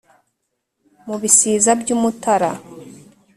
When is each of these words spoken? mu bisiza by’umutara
mu 1.07 1.15
bisiza 1.21 1.71
by’umutara 1.81 2.51